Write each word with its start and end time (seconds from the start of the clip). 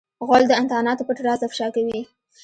غول 0.25 0.43
د 0.47 0.53
انتاناتو 0.61 1.05
پټ 1.07 1.17
راز 1.27 1.41
افشا 1.47 1.67
کوي. 1.75 1.99